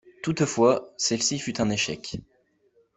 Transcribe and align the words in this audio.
Toutefois 0.23 0.91
celle-ci 0.97 1.37
fut 1.37 1.61
un 1.61 1.69
échec. 1.69 2.17